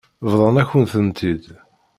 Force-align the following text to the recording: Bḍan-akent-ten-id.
Bḍan-akent-ten-id. 0.31 1.45